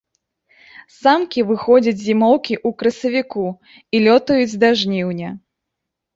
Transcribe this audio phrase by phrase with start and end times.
[1.01, 3.45] Самкі выходзяць з зімоўкі ў красавіку
[3.99, 5.29] і лётаюць да жніўня.